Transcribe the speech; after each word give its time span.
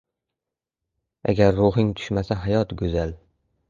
•Agar 1.31 1.53
ruhing 1.59 1.95
tushmasa, 2.01 2.43
hayot― 2.47 2.79
go‘zal. 2.85 3.19